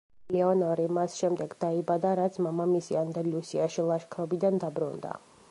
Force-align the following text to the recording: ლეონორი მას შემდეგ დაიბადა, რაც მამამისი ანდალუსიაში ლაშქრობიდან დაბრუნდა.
ლეონორი 0.35 0.87
მას 0.97 1.17
შემდეგ 1.23 1.53
დაიბადა, 1.65 2.15
რაც 2.21 2.41
მამამისი 2.47 2.99
ანდალუსიაში 3.03 3.87
ლაშქრობიდან 3.93 4.61
დაბრუნდა. 4.67 5.17